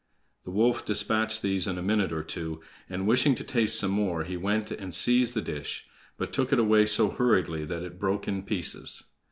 [0.45, 2.59] The wolf dispatched these in a minute or two,
[2.89, 5.85] and, wishing to taste some more, he went and seized the dish,
[6.17, 9.03] but took it away so hurriedly that it broke in pieces.